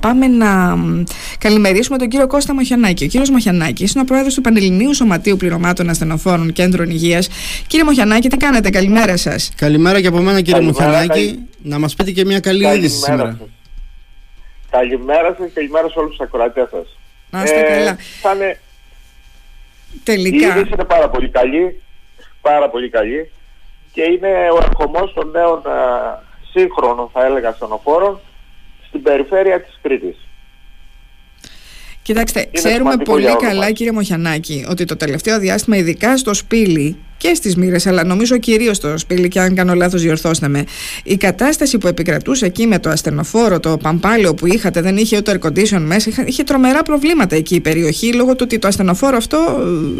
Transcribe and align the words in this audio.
Πάμε 0.00 0.26
να 0.26 0.76
καλημερίσουμε 1.38 1.98
τον 1.98 2.08
κύριο 2.08 2.26
Κώστα 2.26 2.54
Μοχιανάκη. 2.54 3.04
Ο 3.04 3.06
κύριος 3.06 3.30
Μοχιανάκης 3.30 3.92
είναι 3.92 4.02
ο 4.02 4.06
πρόεδρος 4.06 4.34
του 4.34 4.40
Πανελληνίου 4.40 4.94
Σωματείου 4.94 5.36
Πληρωμάτων 5.36 5.88
Ασθενοφόρων 5.88 6.52
Κέντρων 6.52 6.90
Υγείας. 6.90 7.28
Κύριε 7.66 7.84
Μοχιανάκη, 7.84 8.28
τι 8.28 8.36
κάνετε, 8.36 8.70
καλημέρα 8.70 9.16
σας. 9.16 9.50
Καλημέρα 9.56 10.00
και 10.00 10.06
από 10.06 10.18
μένα, 10.18 10.40
κύριε 10.40 10.60
Μοχιανάκη. 10.60 11.48
Να 11.62 11.78
μας 11.78 11.94
πείτε 11.94 12.10
και 12.10 12.24
μια 12.24 12.40
καλή 12.40 12.66
είδηση 12.66 12.98
σήμερα. 13.00 13.36
Σας. 13.38 13.48
Καλημέρα 14.70 15.36
σας, 15.38 15.50
καλημέρα 15.54 15.88
σε 15.88 15.98
όλους 15.98 16.10
τους 16.10 16.26
ακροατές 16.26 16.68
σας. 16.70 16.98
Να 17.30 17.42
είστε 17.42 17.60
ε, 17.60 17.62
καλά. 17.62 17.96
Θα 18.22 18.30
Τελικά. 20.04 20.46
Η 20.46 20.50
είδηση 20.50 20.70
είναι 20.72 20.84
πάρα 20.84 21.08
πολύ 21.08 21.28
καλή. 21.28 21.82
Πάρα 22.40 22.70
πολύ 22.70 22.88
καλή. 22.90 23.30
Και 23.92 24.02
είναι 24.02 24.28
ο 24.28 24.58
ερχομός 24.62 25.12
των 25.12 25.30
νέων 25.30 25.62
σύγχρονων, 26.52 27.10
θα 27.12 27.24
έλεγα, 27.24 27.48
ασθενοφόρων 27.48 28.20
στην 28.88 29.02
περιφέρεια 29.02 29.60
της 29.60 29.78
Κρήτης. 29.82 30.16
Κοιτάξτε, 32.02 32.48
ξέρουμε 32.52 32.96
πολύ 32.96 33.36
καλά, 33.36 33.70
κύριε 33.70 33.92
Μοχιανάκη, 33.92 34.66
ότι 34.68 34.84
το 34.84 34.96
τελευταίο 34.96 35.38
διάστημα, 35.38 35.76
ειδικά 35.76 36.16
στο 36.16 36.34
Σπίλι, 36.34 36.96
και 37.18 37.34
στις 37.34 37.56
μοίρες, 37.56 37.86
αλλά 37.86 38.04
νομίζω 38.04 38.38
κυρίως 38.38 38.76
στο 38.76 38.98
σπίτι, 38.98 39.28
και 39.28 39.40
αν 39.40 39.54
κάνω 39.54 39.74
λάθος, 39.74 40.02
διορθώστε 40.02 40.48
με. 40.48 40.64
Η 41.02 41.16
κατάσταση 41.16 41.78
που 41.78 41.86
επικρατούσε 41.86 42.46
εκεί 42.46 42.66
με 42.66 42.78
το 42.78 42.90
ασθενοφόρο, 42.90 43.60
το 43.60 43.76
παμπάλαιο 43.76 44.34
που 44.34 44.46
είχατε, 44.46 44.80
δεν 44.80 44.96
είχε 44.96 45.16
ούτε 45.16 45.38
air 45.38 45.46
condition 45.46 45.80
μέσα, 45.80 46.10
είχε, 46.10 46.24
είχε 46.26 46.42
τρομερά 46.42 46.82
προβλήματα 46.82 47.36
εκεί 47.36 47.54
η 47.54 47.60
περιοχή, 47.60 48.12
λόγω 48.12 48.30
του 48.30 48.40
ότι 48.42 48.58
το 48.58 48.68
ασθενοφόρο 48.68 49.16
αυτό 49.16 49.36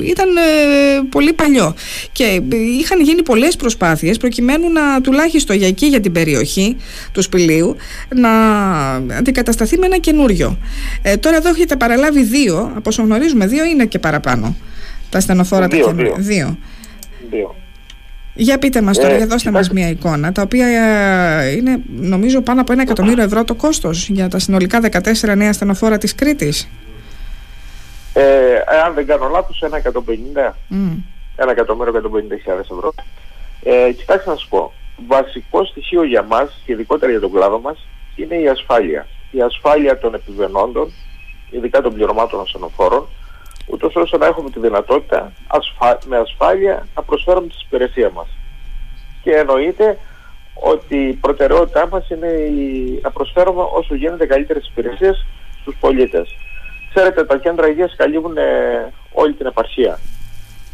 ε, 0.00 0.06
ήταν 0.08 0.36
ε, 0.36 0.40
πολύ 1.10 1.32
παλιό. 1.32 1.74
Και 2.12 2.40
είχαν 2.80 3.00
γίνει 3.00 3.22
πολλές 3.22 3.56
προσπάθειες 3.56 4.16
προκειμένου 4.16 4.70
να 4.72 5.00
τουλάχιστον 5.00 5.56
για 5.56 5.66
εκεί, 5.66 5.86
για 5.86 6.00
την 6.00 6.12
περιοχή 6.12 6.76
του 7.12 7.22
σπηλίου, 7.22 7.76
να 8.14 8.30
αντικατασταθεί 8.94 9.78
με 9.78 9.86
ένα 9.86 9.98
καινούριο. 9.98 10.58
Ε, 11.02 11.16
τώρα 11.16 11.36
εδώ 11.36 11.48
έχετε 11.48 11.76
παραλάβει 11.76 12.22
δύο, 12.22 12.72
από 12.76 12.88
όσο 12.88 13.02
γνωρίζουμε, 13.02 13.46
δύο 13.46 13.64
είναι 13.64 13.84
και 13.84 13.98
παραπάνω. 13.98 14.56
Τα 15.10 15.18
ασθενοφόρα 15.18 15.68
τα 15.68 15.76
καινούργια. 15.76 16.14
δύο. 16.18 16.58
Για 18.34 18.58
πείτε 18.58 18.82
μας 18.82 18.98
τώρα, 18.98 19.12
ε, 19.12 19.16
για 19.16 19.26
δώστε 19.26 19.50
μας 19.50 19.70
μια 19.70 19.88
εικόνα, 19.88 20.32
τα 20.32 20.42
οποία 20.42 20.66
ε, 20.66 21.50
είναι 21.50 21.80
νομίζω 21.86 22.40
πάνω 22.40 22.60
από 22.60 22.72
ένα 22.72 22.82
εκατομμύριο 22.82 23.22
ευρώ 23.22 23.44
το 23.44 23.54
κόστος 23.54 24.08
για 24.08 24.28
τα 24.28 24.38
συνολικά 24.38 24.80
14 24.80 25.36
νέα 25.36 25.52
στενοφόρα 25.52 25.98
της 25.98 26.14
Κρήτης. 26.14 26.68
Ε, 28.12 28.54
αν 28.84 28.94
δεν 28.94 29.06
κάνω 29.06 29.28
λάθος, 29.28 29.62
ένα 29.62 29.76
εκατομμύριο, 29.76 30.54
mm. 30.70 31.02
ένα 31.36 31.50
εκατομμύριο 31.50 31.92
ευρώ. 32.46 32.94
Ε, 33.62 33.92
κοιτάξτε 33.92 34.30
να 34.30 34.36
σας 34.36 34.46
πω, 34.48 34.72
βασικό 35.06 35.64
στοιχείο 35.64 36.04
για 36.04 36.22
μας 36.22 36.62
και 36.64 36.72
ειδικότερα 36.72 37.10
για 37.10 37.20
τον 37.20 37.32
κλάδο 37.32 37.60
μας 37.60 37.86
είναι 38.16 38.34
η 38.34 38.48
ασφάλεια. 38.48 39.06
Η 39.30 39.40
ασφάλεια 39.40 39.98
των 39.98 40.14
επιβενόντων, 40.14 40.92
ειδικά 41.50 41.80
των 41.80 41.94
πληρωμάτων 41.94 42.40
ασθενοφόρων, 42.40 43.08
ούτως 43.70 43.96
ώστε 43.96 44.16
να 44.16 44.26
έχουμε 44.26 44.50
τη 44.50 44.60
δυνατότητα 44.60 45.32
με 46.06 46.16
ασφάλεια 46.18 46.86
να 46.94 47.02
προσφέρουμε 47.02 47.46
τις 47.46 47.62
υπηρεσία 47.62 48.10
μας. 48.10 48.28
Και 49.22 49.30
εννοείται 49.30 49.98
ότι 50.54 50.96
η 50.96 51.12
προτεραιότητά 51.12 51.88
μας 51.88 52.10
είναι 52.10 52.26
η... 52.26 53.00
να 53.02 53.10
προσφέρουμε 53.10 53.62
όσο 53.72 53.94
γίνεται 53.94 54.26
καλύτερες 54.26 54.68
υπηρεσίες 54.68 55.26
στους 55.60 55.76
πολίτες. 55.80 56.36
Ξέρετε, 56.94 57.24
τα 57.24 57.36
κέντρα 57.36 57.68
υγείας 57.68 57.94
καλύβουν 57.96 58.36
ε, 58.36 58.92
όλη 59.12 59.32
την 59.32 59.46
επαρχία. 59.46 59.98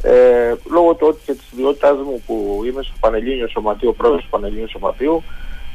Ε, 0.03 0.55
λόγω 0.71 0.95
του 0.95 1.07
ότι 1.07 1.21
και 1.25 1.33
της 1.33 1.53
ιδιότητάς 1.53 1.97
μου 1.97 2.23
που 2.27 2.63
είμαι 2.67 2.83
στο 2.83 2.93
Πανελλήνιο 3.01 3.49
Σωματείο, 3.49 3.93
πρόεδρος 3.93 4.23
του 4.23 4.31
Πανελλήνιου 4.31 4.71
Σωματείου, 4.71 5.23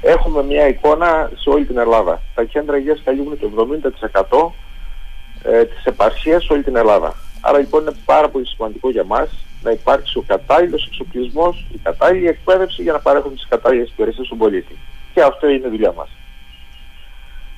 έχουμε 0.02 0.44
μια 0.44 0.68
εικόνα 0.68 1.32
σε 1.36 1.50
όλη 1.50 1.66
την 1.66 1.78
Ελλάδα. 1.78 2.22
Τα 2.36 2.44
κέντρα 2.44 2.78
υγείας 2.78 3.02
καλύβουν 3.04 3.40
το 3.40 3.50
70% 4.32 4.69
ε, 5.44 5.66
της 5.66 5.84
επαρχίας 5.84 6.44
σε 6.44 6.54
όλη 6.54 6.64
την 6.64 6.76
Ελλάδα. 6.76 7.16
Άρα 7.42 7.58
λοιπόν 7.58 7.82
είναι 7.82 7.96
πάρα 8.06 8.30
πολύ 8.30 8.48
σημαντικό 8.48 8.90
για 8.90 9.04
μας 9.04 9.30
να 9.62 9.72
υπάρξει 9.72 10.18
ο 10.18 10.24
κατάλληλος 10.28 10.86
εξοπλισμός, 10.86 11.66
η 11.72 11.78
κατάλληλη 11.84 12.28
εκπαίδευση 12.28 12.82
για 12.82 12.92
να 12.92 13.00
παρέχουμε 13.00 13.36
τις 13.36 13.46
κατάλληλες 13.50 13.90
υπηρεσίες 13.90 14.26
στον 14.26 14.38
πολίτη. 14.38 14.78
Και 15.14 15.22
αυτό 15.22 15.48
είναι 15.48 15.68
η 15.68 15.70
δουλειά 15.70 15.92
μας. 15.92 16.10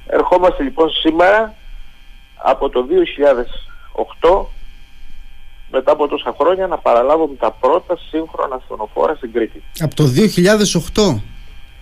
Ερχόμαστε 0.08 0.64
λοιπόν 0.64 0.90
σήμερα 0.90 1.56
από 2.36 2.70
το 2.70 2.88
2008 4.22 4.46
μετά 5.72 5.91
από 5.91 6.08
τόσα 6.08 6.36
χρόνια 6.40 6.68
να 6.68 6.78
παραλάβουμε 6.78 7.36
τα 7.36 7.52
πρώτα 7.52 7.97
σύγχρονα 8.09 8.56
ασθενοφόρα 8.56 9.16
στην 9.16 9.31
Κρήτη. 9.34 9.64
Από 9.80 9.96
το 9.96 10.03
2008. 10.94 11.22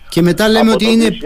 Και 0.10 0.22
μετά 0.22 0.48
λέμε, 0.48 0.72
ότι 0.72 0.92
είναι, 0.92 1.18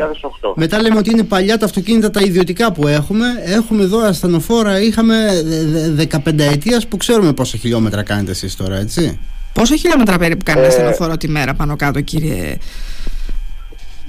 μετά 0.56 0.82
λέμε 0.82 0.98
ότι 0.98 1.12
είναι 1.12 1.24
παλιά 1.24 1.58
τα 1.58 1.66
αυτοκίνητα 1.66 2.12
τα 2.12 2.22
ιδιωτικά 2.22 2.72
που 2.72 2.88
έχουμε. 2.88 3.26
Έχουμε 3.44 3.84
εδώ 3.84 4.00
ασθενοφόρα, 4.00 4.82
είχαμε 4.82 5.16
15 6.12 6.40
ετία 6.40 6.82
που 6.90 6.98
ξέρουμε 6.98 7.34
πόσα 7.34 7.58
χιλιόμετρα 7.58 8.04
κάνετε 8.04 8.32
εσείς 8.32 8.56
τώρα, 8.56 8.76
έτσι. 8.76 9.20
Πόσα 9.54 9.76
χιλιόμετρα 9.76 10.18
περίπου 10.18 10.44
κάνει 10.46 10.62
ε, 10.62 10.68
ασθενοφόρο 10.68 11.18
τη 11.18 11.28
μέρα 11.28 11.54
πάνω 11.54 11.76
κάτω, 11.76 12.02
κύριε 12.02 12.58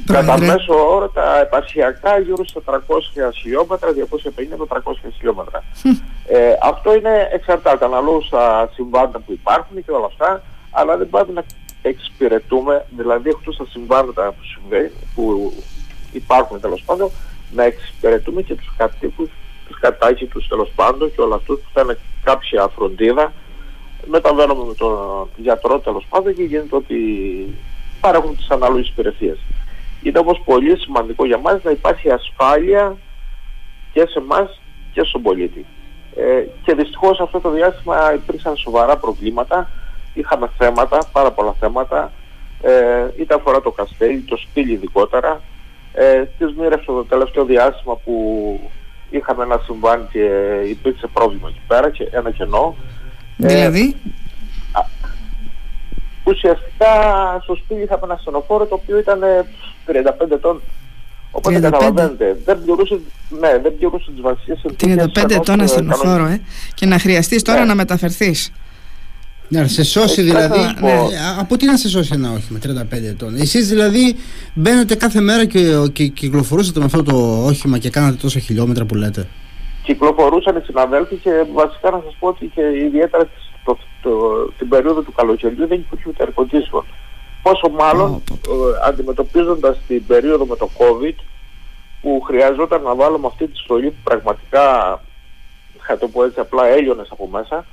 Κατά 0.07 0.39
μέσο 0.39 0.75
όρο 0.95 1.09
τα 1.09 1.39
επαρχιακά 1.41 2.19
γύρω 2.19 2.45
στα 2.45 2.61
300 2.65 2.79
χιλιόμετρα, 3.35 3.89
250 4.69 4.77
300 4.77 4.79
χιλιόμετρα. 5.17 5.63
ε, 6.27 6.39
αυτό 6.63 6.95
είναι 6.95 7.29
εξαρτάται 7.33 7.85
αναλόγως 7.85 8.27
στα 8.27 8.71
συμβάντα 8.75 9.19
που 9.19 9.33
υπάρχουν 9.33 9.85
και 9.85 9.91
όλα 9.91 10.07
αυτά, 10.07 10.43
αλλά 10.71 10.97
δεν 10.97 11.09
πάει 11.09 11.23
να 11.35 11.43
εξυπηρετούμε, 11.89 12.87
δηλαδή 12.97 13.29
εκτός 13.29 13.57
τα 13.57 13.67
συμβάντα 13.71 14.33
που, 14.33 14.45
συμβαίνει, 14.45 14.91
που 15.15 15.53
υπάρχουν 16.13 16.61
τέλος 16.61 16.83
πάντων, 16.87 17.11
να 17.53 17.65
εξυπηρετούμε 17.65 18.43
και 18.43 18.55
τους 18.55 18.73
κατοίκους, 18.77 19.31
τους 19.69 19.79
κατάκητους 19.81 20.49
τέλος 20.49 20.73
πάντων 20.75 21.15
και 21.15 21.21
όλα 21.21 21.35
αυτούς 21.35 21.61
που 21.61 21.69
θέλουν 21.73 21.97
κάποια 22.25 22.69
φροντίδα. 22.75 23.33
Μεταβαίνουμε 24.07 24.65
με 24.65 24.75
τον 24.75 25.29
γιατρό 25.37 25.79
τέλος 25.79 26.07
πάντων 26.09 26.35
και 26.35 26.43
γίνεται 26.43 26.77
ότι 26.77 26.97
παρέχουν 28.01 28.37
τις 28.37 28.51
ανάλογες 28.51 28.89
υπηρεσίες. 28.89 29.39
Είναι 30.03 30.19
όμως 30.19 30.43
πολύ 30.45 30.79
σημαντικό 30.79 31.27
για 31.27 31.39
μας 31.39 31.63
να 31.63 31.71
υπάρχει 31.71 32.11
ασφάλεια 32.11 32.97
και 33.93 34.01
σε 34.01 34.19
εμάς 34.19 34.61
και 34.93 35.03
στον 35.05 35.23
πολίτη. 35.23 35.67
Ε, 36.17 36.45
και 36.63 36.75
δυστυχώς 36.75 37.21
αυτό 37.21 37.41
το 37.41 37.51
διάστημα 37.51 38.15
υπήρξαν 38.15 38.57
σοβαρά 38.57 38.97
προβλήματα 38.97 39.71
είχαμε 40.15 40.51
θέματα, 40.59 40.99
πάρα 41.13 41.31
πολλά 41.31 41.55
θέματα, 41.61 42.13
ε, 42.63 42.73
είτε 43.21 43.35
αφορά 43.35 43.61
το 43.61 43.71
Καστέλι, 43.71 44.21
το 44.21 44.37
Σπίλι 44.37 44.73
ειδικότερα, 44.73 45.41
ε, 45.93 46.25
τις 46.39 46.55
μοίρες 46.59 46.85
το 46.85 47.05
τελευταίο 47.05 47.45
διάστημα 47.45 47.97
που 47.97 48.15
είχαμε 49.11 49.45
ένα 49.45 49.61
συμβάν 49.65 50.09
και 50.13 50.29
υπήρξε 50.69 51.07
πρόβλημα 51.13 51.49
εκεί 51.49 51.61
πέρα 51.67 51.91
και 51.91 52.09
ένα 52.11 52.31
κενό. 52.31 52.77
Ε, 53.39 53.47
δηλαδή; 53.47 53.97
ουσιαστικά 56.25 56.93
στο 57.43 57.55
Σπίλι 57.55 57.83
είχαμε 57.83 58.03
ένα 58.05 58.17
στενοφόρο 58.17 58.67
το 58.67 58.75
οποίο 58.75 58.99
ήταν 58.99 59.21
35 59.87 60.31
ετών. 60.31 60.61
Οπότε 61.31 61.57
35. 61.59 61.61
καταλαβαίνετε, 61.61 62.37
δεν 62.45 62.63
πληρούσε, 62.63 63.01
ναι, 63.29 63.59
δεν 63.59 63.77
πληρούσε 63.79 64.11
τις 64.11 64.21
βασικές 64.21 64.65
35 65.15 65.31
ετών 65.31 65.61
ασθενοφόρο, 65.61 66.27
ε, 66.27 66.41
και 66.75 66.87
να 66.87 66.99
χρειαστείς 66.99 67.43
τώρα 67.43 67.61
ναι. 67.61 67.65
να 67.67 67.75
μεταφερθείς. 67.75 68.53
Ναι, 69.61 69.69
σε 69.69 69.85
σώσει 69.85 70.23
δηλαδή. 70.23 70.59
Ναι, 70.59 70.93
από 71.39 71.57
τι 71.57 71.67
να 71.67 71.77
σε 71.77 71.89
σώσει 71.89 72.11
ένα 72.15 72.31
όχημα 72.31 72.59
35 72.67 73.03
ετών. 73.03 73.37
Εσείς 73.37 73.69
δηλαδή 73.69 74.17
μπαίνετε 74.55 74.95
κάθε 74.95 75.21
μέρα 75.21 75.45
και, 75.45 75.61
και 75.93 76.07
κυκλοφορούσατε 76.07 76.79
με 76.79 76.85
αυτό 76.85 77.03
το 77.03 77.45
όχημα 77.45 77.79
και 77.79 77.91
κάνατε 77.91 78.17
τόσα 78.17 78.39
χιλιόμετρα 78.39 78.85
που 78.85 78.95
λέτε; 78.95 79.29
Κυκλοφορούσαν 79.83 80.57
οι 80.57 80.61
συναδέλφοι 80.65 81.17
και 81.17 81.31
βασικά 81.53 81.91
να 81.91 82.01
σας 82.05 82.17
πω 82.19 82.29
ότι 82.29 82.51
και 82.55 82.63
ιδιαίτερα 82.87 83.29
το, 83.65 83.79
το, 84.03 84.11
την 84.59 84.69
περίοδο 84.69 85.03
του 85.03 85.13
καλοκαιριού 85.13 85.67
δεν 85.67 85.79
υπήρχε 85.79 86.09
ούτε 86.09 86.33
air 86.37 86.85
Πόσο 87.43 87.69
μάλλον 87.69 88.23
oh, 88.31 88.33
oh. 88.33 88.39
αντιμετωπίζοντας 88.87 89.79
την 89.87 90.07
περίοδο 90.07 90.47
με 90.47 90.57
το 90.57 90.71
COVID 90.79 91.15
που 92.01 92.23
χρειαζόταν 92.27 92.83
να 92.83 92.95
βάλουμε 92.95 93.27
αυτή 93.27 93.47
τη 93.47 93.59
στολή 93.59 93.91
που 93.91 94.03
πραγματικά 94.05 95.01
θα 95.87 95.99
το 95.99 96.09
πω 96.09 96.25
έτσι 96.25 96.41
απλά 96.41 96.67
έλειωνες 96.67 97.09
από 97.11 97.29
μέσα 97.29 97.65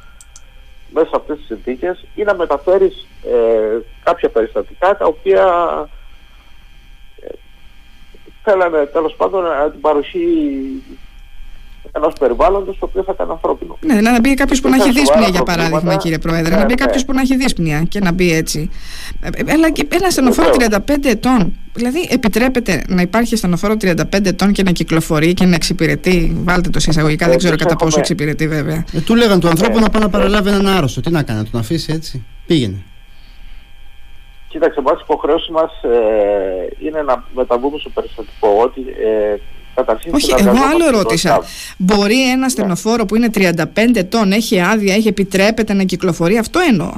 μέσα 0.91 1.07
σε 1.07 1.15
αυτές 1.15 1.38
τις 1.38 1.45
συνθήκες 1.45 2.05
ή 2.15 2.23
να 2.23 2.35
μεταφέρεις 2.35 3.07
ε, 3.23 3.79
κάποια 4.03 4.29
περιστατικά 4.29 4.97
τα 4.97 5.05
οποία 5.05 5.45
ε, 7.21 7.27
θέλανε 8.43 8.85
τέλος 8.85 9.15
πάντων 9.15 9.45
την 9.71 9.81
παρουσία 9.81 10.19
ενός 11.92 12.13
περιβάλλοντος 12.19 12.78
το 12.80 12.86
οποίο 12.86 13.04
θα 13.04 13.12
ήταν 13.16 13.31
ανθρώπινο. 13.31 13.78
Ναι, 13.86 14.01
να 14.01 14.19
μπει 14.19 14.33
κάποιος 14.33 14.62
που 14.62 14.69
να 14.69 14.75
έχει 14.75 14.92
δύσπνοια, 14.92 15.28
για 15.28 15.44
παράδειγμα, 15.44 15.95
κύριε 15.95 16.18
Πρόεδρε. 16.18 16.50
Ναι, 16.50 16.56
να 16.56 16.66
μπει 16.66 16.74
ναι. 16.74 16.75
κάποιος 16.75 17.06
που 17.06 17.13
να 17.13 17.22
έχει 17.22 17.36
δύσπνοια 17.36 17.81
και 17.81 18.00
να 18.00 18.12
μπει 18.12 18.33
έτσι. 18.33 18.69
Ε, 19.22 19.51
αλλά 19.51 19.72
και 19.72 19.88
ένα 19.89 20.10
στενοφόρο 20.10 20.50
35 20.60 21.06
ετών. 21.06 21.54
Δηλαδή, 21.74 22.07
επιτρέπεται 22.12 22.83
να 22.88 23.01
υπάρχει 23.01 23.36
στενοφόρο 23.36 23.75
35 23.81 24.25
ετών 24.25 24.51
και 24.51 24.63
να 24.63 24.72
κυκλοφορεί 24.72 25.33
και 25.33 25.45
να 25.45 25.56
εξυπηρετεί. 25.56 26.38
Βάλτε 26.44 26.69
το 26.69 26.80
εισαγωγικά, 26.88 27.28
δεν 27.28 27.38
ξέρω 27.38 27.56
κατά 27.56 27.75
πόσο 27.75 28.00
εξυπηρετεί, 28.00 28.48
βέβαια. 28.48 28.86
Ε, 28.94 29.00
του 29.00 29.16
λέγαν 29.16 29.39
του 29.39 29.48
ανθρώπου 29.48 29.80
να 29.80 29.89
πάει 29.89 30.01
να 30.01 30.10
παραλάβει 30.10 30.50
έναν 30.50 30.68
άρρωστο. 30.68 31.01
Τι 31.01 31.12
να 31.12 31.24
κάνει, 31.24 31.39
να 31.39 31.45
τον 31.51 31.60
αφήσει 31.60 31.94
έτσι. 31.94 32.25
Πήγαινε. 32.48 32.84
Κοίταξε, 34.48 34.81
βάση 34.81 35.01
υποχρέωση 35.04 35.51
μας 35.51 35.72
ε, 35.84 36.86
είναι 36.86 37.01
να 37.01 37.24
μεταβούμε 37.36 37.77
στο 37.77 37.89
περιστατικό 37.89 38.48
ότι 38.62 38.81
ε, 38.81 39.36
καταρχήν 39.83 40.13
Όχι, 40.13 40.33
εγώ 40.38 40.57
άλλο 40.72 40.89
ρώτησα. 40.89 41.42
Μπορεί 41.78 42.30
ένα 42.30 42.38
ναι. 42.38 42.50
στενοφόρο 42.50 43.06
που 43.06 43.16
είναι 43.16 43.30
35 43.33 43.56
ετών, 43.94 44.31
έχει 44.31 44.62
άδεια, 44.62 44.94
έχει 44.94 45.07
επιτρέπεται 45.07 45.74
να 45.74 45.83
κυκλοφορεί, 45.83 46.38
αυτό 46.38 46.60
εννοώ. 46.60 46.92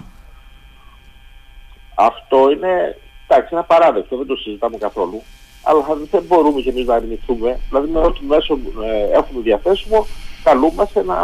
Αυτό 1.96 2.52
είναι, 2.52 2.98
εντάξει, 3.28 3.48
είναι 3.52 3.60
απαράδεκτο, 3.60 4.18
δεν 4.18 4.26
το 4.26 4.36
συζητάμε 4.36 4.78
καθόλου. 4.78 5.24
Αλλά 5.64 5.86
δεν 6.12 6.24
μπορούμε 6.28 6.62
και 6.62 6.70
εμείς 6.70 6.86
να 6.86 6.96
αρνηθούμε. 6.96 7.60
Δηλαδή, 7.68 7.92
με 7.92 8.00
ό,τι 8.00 8.26
μέσο 8.26 8.60
ε, 8.84 9.18
έχουμε 9.18 9.42
διαθέσιμο, 9.42 10.08
καλούμαστε 10.44 11.04
να 11.04 11.18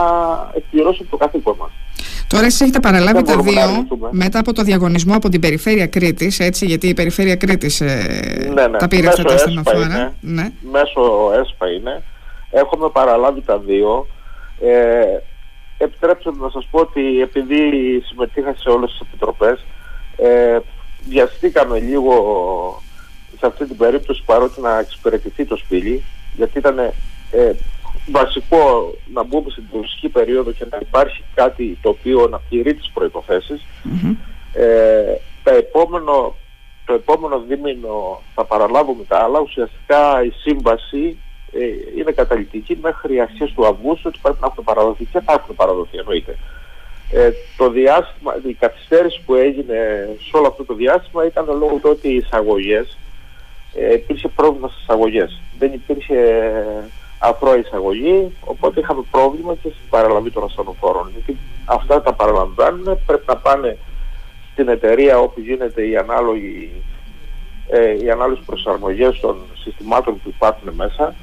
εκπληρώσουμε 0.53 1.07
το 1.09 1.17
καθήκον 1.17 1.55
μας. 1.59 1.71
Τώρα 2.29 2.45
εσείς 2.45 2.61
έχετε 2.61 2.79
παραλάβει 2.79 3.23
τα 3.23 3.37
δύο 3.37 3.87
μετά 4.11 4.39
από 4.39 4.53
το 4.53 4.63
διαγωνισμό 4.63 5.15
από 5.15 5.29
την 5.29 5.41
Περιφέρεια 5.41 5.87
Κρήτης, 5.87 6.39
έτσι, 6.39 6.65
γιατί 6.65 6.87
η 6.87 6.93
Περιφέρεια 6.93 7.35
Κρήτης 7.35 7.81
ε, 7.81 8.49
ναι, 8.53 8.67
ναι. 8.67 8.77
τα 8.77 8.87
πήρε 8.87 9.07
αυτά 9.07 9.23
τα 9.23 9.37
στενοφόρα. 9.37 10.13
Ναι. 10.21 10.51
Μέσω 10.71 11.31
ΕΣΠΑ 11.39 11.71
είναι. 11.71 12.03
Έχουμε 12.51 12.89
παραλάβει 12.89 13.41
τα 13.41 13.57
δύο. 13.57 14.07
Ε, 14.59 15.01
επιτρέψτε 15.77 16.31
να 16.39 16.49
σας 16.49 16.67
πω 16.71 16.79
ότι 16.79 17.21
επειδή 17.21 17.59
συμμετείχα 18.05 18.55
σε 18.57 18.69
όλες 18.69 18.91
τις 18.91 18.99
επιτροπές, 18.99 19.65
ε, 20.17 20.59
βιαστήκαμε 21.09 21.79
λίγο 21.79 22.13
σε 23.39 23.45
αυτή 23.45 23.65
την 23.65 23.77
περίπτωση 23.77 24.23
παρότι 24.25 24.61
να 24.61 24.79
εξυπηρετηθεί 24.79 25.45
το 25.45 25.55
σπίτι, 25.55 26.03
γιατί 26.35 26.57
ήταν 26.57 26.79
ε, 27.31 27.51
βασικό 28.07 28.93
να 29.13 29.23
μπούμε 29.23 29.49
στην 29.49 29.63
τουριστική 29.71 30.09
περίοδο 30.09 30.51
και 30.51 30.65
να 30.69 30.77
υπάρχει 30.81 31.23
κάτι 31.35 31.77
το 31.81 31.89
οποίο 31.89 32.27
να 32.27 32.39
πληρεί 32.49 32.73
τις 32.73 32.91
προϋποθεσεις 32.93 33.65
Ε, 34.53 35.15
τα 35.43 35.51
επόμενο, 35.53 36.35
το 36.85 36.93
επόμενο 36.93 37.39
δίμηνο 37.47 38.21
θα 38.35 38.45
παραλάβουμε 38.45 39.03
τα 39.07 39.17
άλλα. 39.17 39.39
Ουσιαστικά 39.39 40.23
η 40.23 40.29
σύμβαση 40.29 41.17
ε, 41.51 41.97
είναι 41.97 42.11
καταληκτική 42.11 42.77
μέχρι 42.81 43.19
αρχές 43.19 43.51
του 43.51 43.65
Αυγούστου 43.65 44.05
ότι 44.05 44.19
πρέπει 44.21 44.37
να 44.41 44.47
έχουν 44.47 44.63
παραδοθεί 44.63 45.05
και 45.05 45.19
θα 45.19 45.33
έχουν 45.33 45.55
παραδοθεί 45.55 45.97
εννοείται. 45.97 46.37
Ε, 47.11 47.31
το 47.57 47.69
διάστημα, 47.69 48.39
η 48.47 48.53
καθυστέρηση 48.53 49.21
που 49.25 49.35
έγινε 49.35 50.09
σε 50.29 50.37
όλο 50.37 50.47
αυτό 50.47 50.63
το 50.65 50.73
διάστημα 50.73 51.25
ήταν 51.25 51.45
λόγω 51.45 51.75
του 51.81 51.89
ότι 51.89 52.07
οι 52.09 52.15
εισαγωγές, 52.15 52.97
ε, 53.75 53.93
υπήρχε 53.93 54.27
πρόβλημα 54.27 54.67
στις 54.67 54.81
εισαγωγές. 54.81 55.41
Δεν 55.59 55.73
υπήρχε 55.73 56.17
αφρό 57.19 57.55
εισαγωγή, 57.55 58.31
οπότε 58.45 58.79
είχαμε 58.79 59.03
πρόβλημα 59.11 59.55
και 59.55 59.69
στην 59.69 59.89
παραλαβή 59.89 60.31
των 60.31 60.43
ασθενοφόρων. 60.43 61.11
Γιατί 61.13 61.37
αυτά 61.65 62.01
τα 62.01 62.13
παραλαμβάνουν, 62.13 62.99
πρέπει 63.05 63.25
να 63.27 63.37
πάνε 63.37 63.77
στην 64.51 64.67
εταιρεία 64.67 65.19
όπου 65.19 65.39
γίνεται 65.39 65.87
η 65.87 65.97
ανάλογη 65.97 66.83
ε, 67.71 68.03
οι 68.03 68.09
ανάλογες 68.09 68.43
προσαρμογές 68.45 69.19
των 69.19 69.37
συστημάτων 69.63 70.13
που 70.13 70.29
υπάρχουν 70.29 70.71
μέσα 70.73 71.15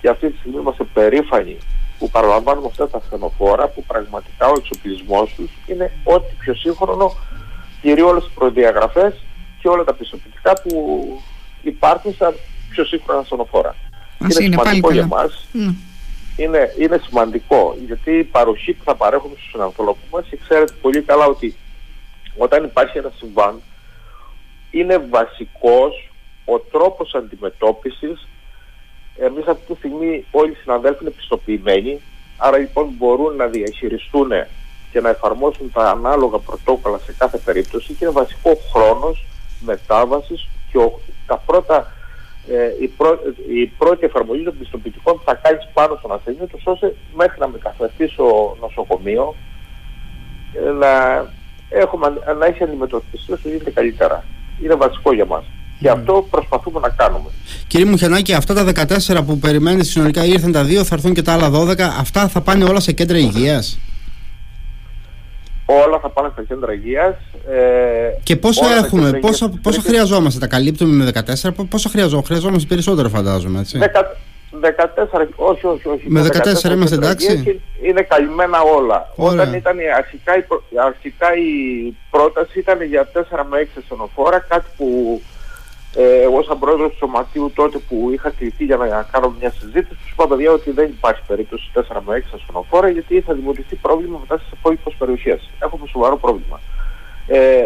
και 0.00 0.08
αυτή 0.08 0.30
τη 0.30 0.38
στιγμή 0.38 0.60
είμαστε 0.60 0.84
περήφανοι 0.84 1.56
που 1.98 2.10
παραλαμβάνουμε 2.10 2.66
αυτά 2.66 2.88
τα 2.88 2.98
ασθενοφόρα 2.98 3.68
που 3.68 3.84
πραγματικά 3.84 4.46
ο 4.46 4.52
εξοπλισμός 4.56 5.34
τους 5.34 5.50
είναι 5.66 5.92
ό,τι 6.04 6.34
πιο 6.38 6.54
σύγχρονο 6.54 7.12
κυρίω 7.80 8.08
όλες 8.08 8.24
τις 8.24 8.32
προδιαγραφές 8.32 9.14
και 9.60 9.68
όλα 9.68 9.84
τα 9.84 9.94
πιστοποιητικά 9.94 10.52
που 10.62 11.06
υπάρχουν 11.62 12.12
στα 12.12 12.34
πιο 12.70 12.84
σύγχρονα 12.84 13.20
ασθενοφόρα 13.20 13.74
είναι, 14.20 14.44
είναι 14.44 14.56
σημαντικό 14.56 14.92
για 14.92 15.06
μας. 15.06 15.48
Είναι, 16.36 16.74
είναι 16.78 17.00
σημαντικό 17.06 17.76
γιατί 17.86 18.12
η 18.12 18.24
παροχή 18.24 18.72
που 18.72 18.84
θα 18.84 18.94
παρέχουμε 18.94 19.34
στους 19.36 19.50
συνανθρώπους 19.50 20.08
μας 20.12 20.26
και 20.30 20.36
ξέρετε 20.36 20.72
πολύ 20.80 21.02
καλά 21.02 21.26
ότι 21.26 21.56
όταν 22.36 22.64
υπάρχει 22.64 22.98
ένα 22.98 23.12
συμβάν 23.16 23.60
είναι 24.70 24.98
βασικός 24.98 26.10
ο 26.44 26.58
τρόπος 26.58 27.14
αντιμετώπισης. 27.14 28.28
Εμείς 29.16 29.46
αυτή 29.46 29.72
τη 29.72 29.78
στιγμή 29.78 30.24
όλοι 30.30 30.50
οι 30.50 30.56
συναδέλφοι 30.62 30.98
είναι 31.00 31.10
πιστοποιημένοι 31.10 32.00
άρα 32.38 32.58
λοιπόν 32.58 32.94
μπορούν 32.96 33.36
να 33.36 33.46
διαχειριστούν 33.46 34.28
και 34.92 35.00
να 35.00 35.08
εφαρμόσουν 35.08 35.72
τα 35.72 35.90
ανάλογα 35.90 36.38
πρωτόκολλα 36.38 36.98
σε 36.98 37.14
κάθε 37.18 37.38
περίπτωση 37.38 37.92
και 37.92 38.04
είναι 38.04 38.12
βασικό 38.12 38.50
χρόνος 38.72 39.24
μετάβασης 39.60 40.48
και 40.72 40.78
τα 41.26 41.36
πρώτα 41.46 41.92
ε, 42.50 42.84
η, 42.84 42.90
η 43.60 43.66
πρώτη 43.66 44.04
εφαρμογή 44.04 44.42
των 44.42 44.58
πιστοποιητικών 44.58 45.20
θα 45.24 45.34
κάνεις 45.34 45.68
πάνω 45.72 45.96
στον 45.98 46.12
ασθενή 46.12 46.46
τους 46.46 46.62
ώστε 46.64 46.94
μέχρι 47.16 47.36
να 47.38 47.48
μεταφερθεί 47.48 48.06
στο 48.06 48.56
νοσοκομείο 48.60 49.34
ε, 50.52 50.70
να, 50.70 50.92
έχουμε, 51.68 52.06
να 52.38 52.46
έχει 52.46 52.62
αντιμετωπιστεί 52.62 53.32
όσο 53.32 53.48
γίνεται 53.48 53.70
καλύτερα. 53.70 54.24
Είναι 54.62 54.74
βασικό 54.74 55.12
για 55.14 55.24
μας. 55.24 55.44
Και 55.80 55.90
αυτό 55.90 56.26
προσπαθούμε 56.30 56.80
να 56.80 56.88
κάνουμε. 56.88 57.30
Κύριε 57.66 57.86
Μουχιανάκη, 57.86 58.34
αυτά 58.34 58.54
τα 58.54 58.86
14 59.18 59.24
που 59.26 59.38
περιμένετε 59.38 59.84
συνολικά 59.84 60.24
ήρθαν 60.24 60.52
τα 60.52 60.64
δύο, 60.64 60.84
θα 60.84 60.94
έρθουν 60.94 61.14
και 61.14 61.22
τα 61.22 61.32
άλλα 61.32 61.50
12. 61.50 61.78
Αυτά 61.80 62.28
θα 62.28 62.40
πάνε 62.40 62.64
όλα 62.64 62.80
σε 62.80 62.92
κέντρα 62.92 63.18
υγείας; 63.18 63.78
Όλα 65.70 65.98
θα 65.98 66.08
πάνε 66.08 66.28
στα 66.32 66.42
κέντρα 66.42 66.72
υγείας. 66.72 67.14
Ε, 67.48 68.10
και 68.22 68.36
πόσα 68.36 68.66
έχουμε, 68.76 69.12
πόσα, 69.12 69.50
πόσα 69.62 69.80
χρειαζόμαστε, 69.80 70.40
τα 70.40 70.46
καλύπτουμε 70.46 71.04
με 71.04 71.10
14, 71.14 71.50
πόσα 71.68 71.88
χρειαζόμαστε, 71.88 72.34
χρειαζόμαστε 72.34 72.68
περισσότερο 72.68 73.08
φαντάζομαι, 73.08 73.60
έτσι. 73.60 73.78
14, 74.60 75.28
όχι, 75.36 75.66
όχι, 75.66 75.88
όχι. 75.88 76.04
Με 76.10 76.22
14, 76.22 76.68
14 76.68 76.72
είμαστε 76.72 76.94
εντάξει. 76.94 77.60
Είναι 77.82 78.02
καλυμμένα 78.02 78.60
όλα. 78.60 79.12
Ωραία. 79.16 79.42
Όταν 79.42 79.54
ήταν 79.54 79.76
αρχικά, 79.96 80.36
η, 80.36 80.44
αρχικά 80.86 81.36
η 81.36 81.52
πρόταση 82.10 82.58
ήταν 82.58 82.82
για 82.82 83.08
4 83.14 83.18
με 83.50 83.68
6 83.76 83.82
στενοφόρα, 83.84 84.38
κάτι 84.48 84.66
που 84.76 85.20
ε, 85.94 86.22
εγώ 86.22 86.42
σαν 86.42 86.58
πρόεδρος 86.58 86.90
του 86.90 86.96
Σωματείου 86.96 87.52
τότε 87.54 87.78
που 87.78 88.10
είχα 88.12 88.30
κληθεί 88.30 88.64
για 88.64 88.76
να 88.76 89.08
κάνω 89.12 89.34
μια 89.38 89.50
συζήτηση, 89.50 89.94
τους 89.94 90.10
είπα 90.10 90.26
παιδιά 90.28 90.52
ότι 90.52 90.70
δεν 90.70 90.86
υπάρχει 90.86 91.22
περίπτωση 91.26 91.70
4 91.74 91.80
με 92.06 92.24
6 92.30 92.30
ασφονοφόρα 92.34 92.88
γιατί 92.88 93.20
θα 93.20 93.34
δημιουργηθεί 93.34 93.76
πρόβλημα 93.76 94.18
μετά 94.18 94.38
στις 94.38 94.52
υπόλοιπες 94.58 94.94
περιοχές. 94.98 95.50
Έχουμε 95.58 95.86
σοβαρό 95.86 96.16
πρόβλημα. 96.16 96.60
Ε, 97.26 97.64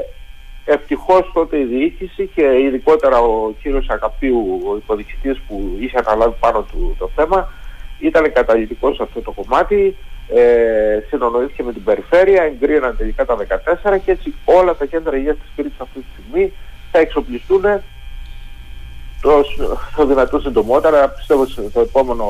Ευτυχώς 0.65 1.31
τότε 1.35 1.59
η 1.59 1.65
διοίκηση 1.65 2.31
και 2.35 2.43
ειδικότερα 2.43 3.19
ο 3.19 3.53
κύριος 3.63 3.89
Ακαπίου, 3.89 4.63
ο 4.69 4.77
υποδιοικητής 4.77 5.41
που 5.49 5.77
είχε 5.81 5.99
αναλάβει 6.07 6.35
πάνω 6.41 6.63
του 6.63 6.97
το 6.99 7.11
θέμα, 7.15 7.53
ήταν 7.99 8.33
καταλητικός 8.33 8.97
σε 8.97 9.03
αυτό 9.03 9.21
το 9.21 9.31
κομμάτι, 9.31 9.97
ε, 10.29 10.99
συνοννοήθηκε 11.09 11.63
με 11.63 11.73
την 11.73 11.85
περιφέρεια, 11.85 12.43
εγκρίναν 12.43 12.97
τελικά 12.97 13.25
τα 13.25 13.37
14 13.37 13.99
και 13.99 14.11
έτσι 14.11 14.35
όλα 14.45 14.75
τα 14.75 14.85
κέντρα 14.85 15.17
υγείας 15.17 15.37
της 15.37 15.51
Κρήτης 15.57 15.81
αυτή 15.81 15.99
τη 15.99 16.07
στιγμή 16.13 16.53
θα 16.93 16.99
εξοπλιστούν 16.99 17.65
το, 19.23 19.45
το 19.97 20.07
δυνατό 20.07 20.41
συντομότερα, 20.41 21.09
πιστεύω 21.09 21.47
στο 21.47 21.81
επόμενο 21.81 22.25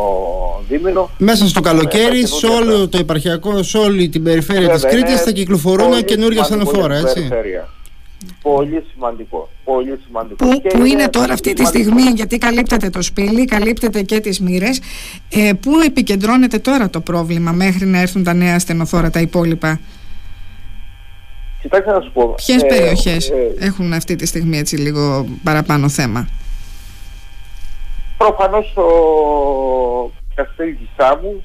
δίμηνο. 0.68 1.10
Μέσα 1.18 1.48
στο 1.48 1.60
καλοκαίρι, 1.60 2.26
σε 2.26 2.46
όλο 2.46 2.88
το 2.88 2.98
υπαρχιακό, 2.98 3.62
σε 3.62 3.78
όλη 3.78 4.08
την 4.08 4.22
περιφέρεια 4.22 4.68
της 4.68 4.82
Κρήτης 4.82 5.22
θα 5.22 5.30
κυκλοφορούν 5.30 6.04
καινούργια 6.04 6.42
στενοφόρα, 6.42 6.94
έτσι. 6.94 7.28
Πολύ 8.42 8.84
σημαντικό. 8.92 9.49
Πολύ 9.64 9.99
σημαντικό. 10.06 10.46
Που, 10.46 10.61
που 10.61 10.84
είναι, 10.84 11.08
τώρα 11.08 11.32
αυτή 11.32 11.52
τη 11.52 11.64
στιγμή, 11.64 12.02
γιατί 12.02 12.38
καλύπτεται 12.38 12.90
το 12.90 13.02
σπήλι, 13.02 13.44
καλύπτεται 13.44 14.02
και 14.02 14.20
τις 14.20 14.40
μοίρες, 14.40 14.80
ε, 15.28 15.50
πού 15.61 15.70
επικεντρώνεται 15.87 16.58
τώρα 16.58 16.90
το 16.90 17.00
πρόβλημα 17.00 17.52
μέχρι 17.52 17.87
να 17.87 18.00
έρθουν 18.00 18.25
τα 18.25 18.34
νέα 18.34 18.58
στενοφόρα, 18.58 19.11
τα 19.11 19.20
υπόλοιπα; 19.20 19.80
Κοιτάξτε 21.62 21.92
να 21.92 22.00
σου 22.00 22.12
πω. 22.12 22.34
Ποιες 22.34 22.62
ε, 22.62 22.66
περιοχές 22.66 23.28
ε, 23.28 23.54
έχουν 23.58 23.92
αυτή 23.92 24.16
τη 24.16 24.26
στιγμή 24.26 24.58
έτσι 24.58 24.76
λίγο 24.76 25.26
παραπάνω 25.42 25.88
θέμα; 25.88 26.28
Προφανώς 28.23 28.71
στο 28.71 28.87
Καστέλι 30.35 30.88
Σάμου 30.97 31.45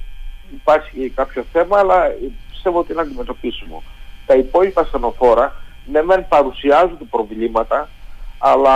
υπάρχει 0.52 1.10
κάποιο 1.16 1.46
θέμα, 1.52 1.80
αλλά 1.80 2.16
πιστεύω 2.50 2.80
ότι 2.80 2.92
είναι 2.92 3.02
αντιμετωπίσιμο. 3.02 3.84
Τα 4.26 4.36
υπόλοιπα 4.36 4.84
στενοφόρα, 4.84 5.56
ναι 5.92 6.02
μεν 6.02 6.26
παρουσιάζουν 6.28 7.10
προβλήματα, 7.10 7.90
αλλά 8.38 8.76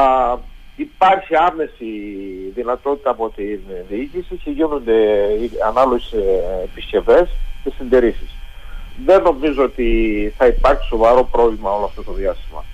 υπάρχει 0.75 1.35
άμεση 1.35 1.85
δυνατότητα 2.53 3.09
από 3.09 3.29
την 3.29 3.59
διοίκηση 3.89 4.35
και 4.43 4.49
γίνονται 4.49 4.95
ανάλογες 5.67 6.11
ε, 6.11 6.63
επισκευές 6.63 7.29
και 7.63 7.71
συντηρήσεις. 7.77 8.35
Δεν 9.05 9.21
νομίζω 9.21 9.63
ότι 9.63 10.33
θα 10.37 10.47
υπάρξει 10.47 10.87
σοβαρό 10.87 11.23
πρόβλημα 11.23 11.75
όλο 11.75 11.85
αυτό 11.85 12.03
το 12.03 12.11
διάστημα. 12.11 12.65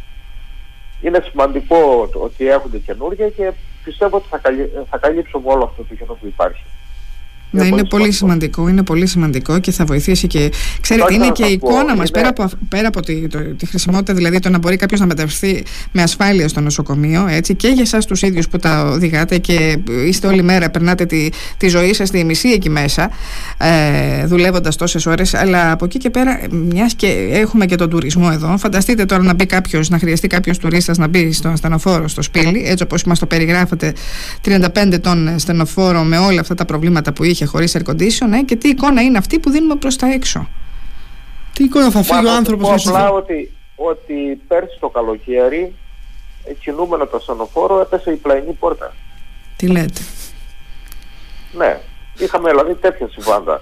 Είναι 1.02 1.24
σημαντικό 1.30 2.10
ότι 2.14 2.48
έχονται 2.48 2.78
καινούργια 2.78 3.30
και 3.30 3.54
πιστεύω 3.88 4.18
ότι 4.18 4.28
θα, 4.30 4.38
καλύ, 4.38 4.72
θα 4.90 4.98
καλύψουμε 4.98 5.52
όλο 5.54 5.64
αυτό 5.64 5.84
το 5.84 5.96
κενό 5.96 6.14
που 6.14 6.28
υπάρχει. 6.28 6.64
Ναι, 7.52 7.66
είναι, 7.66 7.84
πολύ 7.84 8.12
σημαντικό. 8.12 8.68
Είναι 8.68 8.84
πολύ 8.84 9.06
σημαντικό 9.06 9.60
και 9.60 9.72
θα 9.72 9.86
βοηθήσει 9.86 10.28
και. 10.28 10.52
Ξέρετε, 10.82 11.14
είναι 11.14 11.30
και 11.32 11.46
η 11.46 11.52
εικόνα 11.52 11.96
μας 11.96 12.12
πέρα 12.12 12.28
από, 12.28 12.50
πέρα 12.70 12.88
από 12.88 13.02
τη, 13.02 13.28
το, 13.28 13.40
τη 13.40 13.66
χρησιμότητα, 13.66 14.14
δηλαδή 14.14 14.40
το 14.40 14.50
να 14.50 14.58
μπορεί 14.58 14.76
κάποιος 14.76 15.00
να 15.00 15.06
μεταφερθεί 15.06 15.64
με 15.92 16.02
ασφάλεια 16.02 16.48
στο 16.48 16.62
νοσοκομείο, 16.62 17.28
έτσι, 17.30 17.56
και 17.56 17.68
για 17.68 17.82
εσάς 17.82 18.06
τους 18.06 18.22
ίδιους 18.22 18.48
που 18.48 18.58
τα 18.58 18.84
οδηγάτε 18.84 19.38
και 19.38 19.78
είστε 20.06 20.28
όλη 20.28 20.44
μέρα, 20.44 20.70
περνάτε 20.70 21.06
τη, 21.06 21.30
τη 21.58 21.68
ζωή 21.68 21.94
σας 21.94 22.10
τη 22.10 22.24
μισή 22.24 22.50
εκεί 22.50 22.70
μέσα, 22.70 23.10
ε, 23.58 24.26
δουλεύοντας 24.26 24.76
τόσες 24.76 25.06
ώρες. 25.06 25.34
Αλλά 25.34 25.72
από 25.72 25.86
εκεί 25.86 25.98
και 25.98 26.10
πέρα, 26.10 26.40
μιας 26.52 26.94
και 26.94 27.28
έχουμε 27.32 27.66
και 27.66 27.76
τον 27.76 27.90
τουρισμό 27.90 28.30
εδώ, 28.34 28.58
φανταστείτε 28.58 29.06
τώρα 29.06 29.24
να 29.24 29.34
μπει 29.34 29.46
κάποιος, 29.46 29.90
να 29.90 30.00
χρειαστεί 30.00 30.28
κάποιος 30.28 30.58
τουρίστας 30.58 30.98
να 30.98 31.08
μπει 31.08 31.32
στον 31.32 31.52
ασθενοφόρο 31.52 32.08
στο 32.08 32.22
σπίτι, 32.22 32.64
έτσι 32.66 32.84
όπως 32.84 33.04
μας 33.04 33.20
το 33.20 33.26
περιγράφετε, 33.26 33.94
35 34.42 35.00
τον 35.02 35.28
ασθενοφόρο 35.28 36.04
με 36.04 36.18
όλα 36.18 36.40
αυτά 36.40 36.56
τα 36.56 36.66
προβλήματα 36.66 37.14
που 37.14 37.24
είχε 37.24 37.37
χωρίς 37.46 37.78
air 37.78 37.90
condition 37.92 38.32
ε, 38.34 38.42
και 38.46 38.56
τι 38.56 38.70
εικόνα 38.70 39.02
είναι 39.02 39.18
αυτή 39.18 39.40
που 39.40 39.50
δίνουμε 39.50 39.76
προς 39.76 39.96
τα 39.96 40.12
έξω. 40.12 40.50
Τι 41.54 41.64
εικόνα 41.64 41.92
θα 41.92 42.04
φύγει 42.04 42.26
ο 42.26 42.32
άνθρωπος. 42.32 42.88
Απλά 42.88 43.10
ότι, 43.10 43.52
ότι 43.76 44.42
πέρσι 44.48 44.78
το 44.80 44.90
καλοκαίρι, 44.90 45.76
κινούμενο 46.60 47.06
το 47.06 47.18
ασθενοφόρο, 47.18 47.80
έπεσε 47.82 48.12
η 48.12 48.16
πλαϊνή 48.16 48.52
πόρτα. 48.52 48.94
Τι 49.56 49.68
λέτε. 49.68 50.02
Ναι, 51.52 51.80
είχαμε 52.18 52.50
δηλαδή 52.50 52.76
τέτοια 52.76 53.10
συμβάντα. 53.12 53.62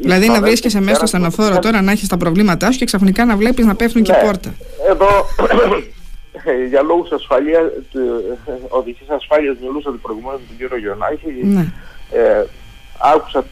δηλαδή 0.00 0.28
να 0.28 0.40
βρίσκεσαι 0.40 0.80
μέσα 0.80 0.94
στο 0.94 1.04
ασθενοφόρο 1.04 1.58
τώρα 1.58 1.82
να 1.82 1.92
έχεις 1.92 2.08
τα 2.08 2.16
προβλήματά 2.16 2.72
σου 2.72 2.78
και 2.78 2.84
ξαφνικά 2.84 3.24
να 3.24 3.36
βλέπεις 3.36 3.64
να 3.64 3.74
πέφτουν 3.74 4.00
ναι. 4.00 4.06
και 4.06 4.24
πόρτα. 4.24 4.54
Εδώ 4.88 5.08
για 6.70 6.82
λόγους 6.82 7.10
ασφαλείας, 7.10 7.64
οδικής 8.68 9.08
ασφάλειας 9.08 9.56
μιλούσα 9.60 9.90
την 9.90 10.00
προηγούμενη 10.00 10.38
τον 10.48 10.56
κύριο 10.56 10.78
Γιονάκη. 10.78 11.26
Ναι. 11.42 11.72
Ε, 12.12 12.44
άκουσα 12.98 13.44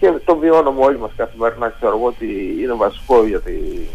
και 0.00 0.12
το 0.24 0.36
βιώνουμε 0.36 0.84
όλοι 0.84 0.98
μας 0.98 1.10
καθημερινά 1.16 1.68
ξέρω 1.68 1.96
εγώ 1.96 2.06
ότι 2.06 2.56
είναι 2.62 2.74
βασικό 2.74 3.26
για 3.26 3.40
την 3.40 3.88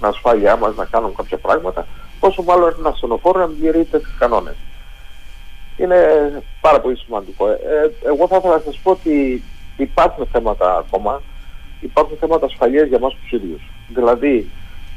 ασφάλειά 0.00 0.56
μας 0.56 0.76
να 0.76 0.84
κάνουμε 0.84 1.12
κάποια 1.16 1.38
πράγματα 1.38 1.86
πόσο 2.20 2.42
μάλλον 2.42 2.74
ένα 2.78 2.88
ασθενοφόρο 2.88 3.40
να 3.40 3.48
τηρεί 3.48 3.84
τέτοιους 3.84 4.16
κανόνες. 4.18 4.54
Είναι 5.76 5.98
πάρα 6.60 6.80
πολύ 6.80 6.96
σημαντικό. 6.96 7.48
Ε, 7.48 7.56
εγώ 8.04 8.26
θα 8.28 8.36
ήθελα 8.36 8.54
να 8.54 8.62
σας 8.64 8.80
πω 8.82 8.90
ότι 8.90 9.42
υπάρχουν 9.76 10.26
θέματα 10.32 10.76
ακόμα, 10.76 11.22
υπάρχουν 11.80 12.16
θέματα 12.16 12.46
ασφαλείας 12.46 12.88
για 12.88 12.98
μας 12.98 13.14
τους 13.14 13.32
ίδιους. 13.32 13.62
Δηλαδή, 13.88 14.50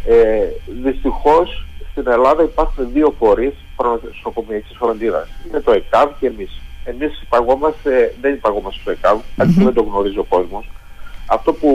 ε, 0.06 0.48
δυστυχώς 0.84 1.66
στην 1.92 2.08
Ελλάδα 2.08 2.44
υπάρχουν 2.44 2.92
δύο 2.94 3.16
φορείς 3.20 3.54
προνοσοκομιακής 3.76 4.78
φροντίδας. 4.78 5.30
Είναι 5.48 5.60
το 5.60 5.72
ΕΚΑΒ 5.72 6.10
και 6.20 6.28
εμείς. 6.28 6.62
Εμείς 6.90 7.22
υπαγόμαστε, 7.22 8.16
δεν 8.22 8.34
υπαγόμαστε 8.34 8.82
στο 8.82 8.92
ΕΚΑΒ, 8.92 9.18
mm-hmm. 9.20 9.64
δεν 9.64 9.74
το 9.74 9.82
γνωρίζει 9.82 10.18
ο 10.18 10.24
κόσμος. 10.24 10.70
Αυτό 11.26 11.54
που 11.54 11.72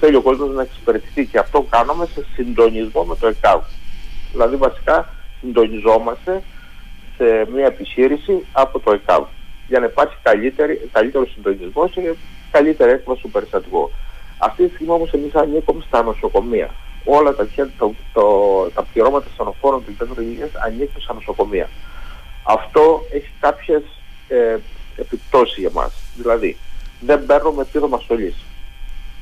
θέλει 0.00 0.16
ο 0.16 0.22
κόσμος 0.22 0.54
να 0.54 0.62
εξυπηρετηθεί 0.62 1.26
και 1.26 1.38
αυτό 1.38 1.66
κάνουμε 1.70 2.06
σε 2.06 2.24
συντονισμό 2.34 3.04
με 3.04 3.16
το 3.16 3.26
ΕΚΑΒ. 3.26 3.62
Δηλαδή 4.32 4.56
βασικά 4.56 5.08
συντονιζόμαστε 5.40 6.42
σε 7.16 7.24
μια 7.52 7.66
επιχείρηση 7.66 8.44
από 8.52 8.78
το 8.80 8.92
ΕΚΑΒ 8.92 9.24
για 9.68 9.78
να 9.78 9.86
υπάρχει 9.86 10.16
καλύτερος 10.92 11.32
συντονισμός 11.32 11.90
και 11.90 12.14
καλύτερη 12.50 12.90
έκβαση 12.90 13.22
του 13.22 13.30
περιστατικού. 13.30 13.90
Αυτή 14.38 14.66
τη 14.66 14.74
στιγμή 14.74 14.92
όμως 14.92 15.12
εμείς 15.12 15.34
ανήκουμε 15.34 15.82
στα 15.86 16.02
νοσοκομεία. 16.02 16.70
Όλα 17.04 17.34
τα, 17.34 17.48
το, 17.78 17.94
το, 18.12 18.22
τα 18.74 18.82
πληρώματα 18.92 19.26
στανοφόρων 19.34 19.84
του 19.84 19.96
κέντρου 19.98 20.22
υγείας 20.22 20.50
ανήκουν 20.66 21.02
στα 21.02 21.14
νοσοκομεία. 21.14 21.68
Αυτό 22.42 23.00
έχει 23.12 23.30
κάποιες 23.40 23.82
ε, 24.28 24.56
επιπτώσεις 24.96 25.56
για 25.56 25.70
μας. 25.72 25.92
Δηλαδή, 26.16 26.56
δεν 27.00 27.26
παίρνουμε 27.26 27.62
επίδομα 27.62 27.98
στολής. 27.98 28.36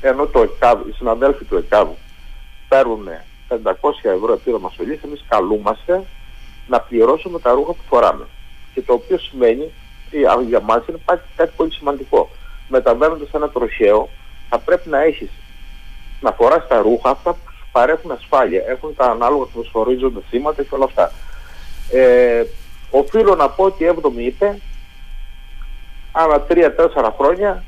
Ενώ 0.01 0.27
το 0.27 0.43
ΕΚΑΒ, 0.43 0.89
οι 0.89 0.93
συναδέλφοι 0.93 1.45
του 1.45 1.57
ΕΚΑΒ 1.57 1.89
παίρνουν 2.69 3.09
500 3.49 3.55
ευρώ 4.03 4.33
επίδομα 4.33 4.71
στολής, 4.71 5.03
εμείς 5.03 5.25
καλούμαστε 5.29 6.03
να 6.67 6.81
πληρώσουμε 6.81 7.39
τα 7.39 7.53
ρούχα 7.53 7.73
που 7.73 7.83
φοράμε. 7.89 8.27
Και 8.75 8.83
το 8.83 8.93
οποίο 8.93 9.19
σημαίνει, 9.19 9.73
για 10.49 10.61
μας 10.61 10.87
είναι 10.89 10.99
κάτι 11.37 11.53
πολύ 11.57 11.73
σημαντικό. 11.73 12.31
Μεταβαίνοντας 12.69 13.29
ένα 13.33 13.49
τροχαίο, 13.49 14.09
θα 14.49 14.59
πρέπει 14.59 14.89
να 14.89 15.03
έχεις, 15.03 15.31
να 16.21 16.33
φοράς 16.33 16.67
τα 16.69 16.79
ρούχα 16.79 17.11
αυτά 17.11 17.33
που 17.33 17.53
σου 17.59 17.67
παρέχουν 17.73 18.11
ασφάλεια. 18.11 18.63
Έχουν 18.67 18.95
τα 18.95 19.05
ανάλογα 19.05 19.45
που 19.45 19.65
σφορίζονται 19.65 20.21
σήματα 20.31 20.63
και 20.63 20.75
όλα 20.75 20.85
αυτά. 20.85 21.13
Ε, 21.93 22.45
οφείλω 22.91 23.35
να 23.35 23.49
πω 23.49 23.65
ότι 23.65 23.85
η 23.85 23.95
7η 24.03 24.17
είπε, 24.17 24.61
ανά 26.16 26.47
3-4 26.49 27.11
χρόνια, 27.18 27.64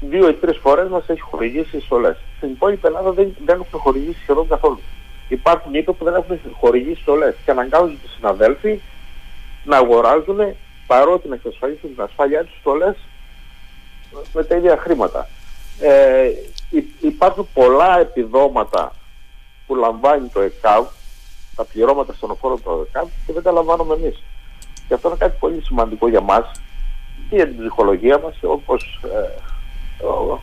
δύο 0.00 0.28
ή 0.28 0.34
τρεις 0.34 0.58
φορές 0.58 0.88
μας 0.88 1.08
έχει 1.08 1.20
χορηγήσει 1.20 1.80
στολές. 1.80 2.16
Στην 2.36 2.50
υπόλοιπη 2.50 2.86
Ελλάδα 2.86 3.10
δεν, 3.10 3.36
δεν 3.44 3.60
έχουν 3.60 3.80
χορηγήσει 3.80 4.20
σχεδόν 4.22 4.48
καθόλου. 4.48 4.80
Υπάρχουν 5.28 5.74
ύπε 5.74 5.92
που 5.92 6.04
δεν 6.04 6.14
έχουν 6.14 6.40
χορηγήσει 6.60 7.00
στολές 7.00 7.34
και 7.44 7.50
αναγκάζουν 7.50 8.00
τους 8.02 8.12
συναδέλφοι 8.14 8.80
να 9.64 9.76
αγοράζουν 9.76 10.38
παρότι 10.86 11.28
να 11.28 11.34
εξασφαλίσουν 11.34 11.94
την 11.94 12.02
ασφάλειά 12.02 12.44
τους 12.44 12.56
στολές 12.60 12.96
με 14.32 14.44
τα 14.44 14.56
ίδια 14.56 14.76
χρήματα. 14.76 15.28
Ε, 15.80 16.30
υπάρχουν 17.00 17.48
πολλά 17.52 17.98
επιδόματα 17.98 18.92
που 19.66 19.74
λαμβάνει 19.74 20.28
το 20.28 20.40
ΕΚΑΒ, 20.40 20.86
τα 21.56 21.64
πληρώματα 21.64 22.12
στον 22.12 22.30
οφόρο 22.30 22.56
του 22.56 22.86
ΕΚΑΒ 22.88 23.08
και 23.26 23.32
δεν 23.32 23.42
τα 23.42 23.52
λαμβάνουμε 23.52 23.94
εμείς. 23.94 24.22
Και 24.88 24.94
αυτό 24.94 25.08
είναι 25.08 25.16
κάτι 25.16 25.36
πολύ 25.40 25.60
σημαντικό 25.60 26.08
για 26.08 26.20
μας 26.20 26.50
και 27.28 27.36
για 27.36 27.46
την 27.46 27.58
ψυχολογία 27.58 28.18
μας, 28.18 28.34
όπως, 28.42 29.00
ε, 29.04 29.28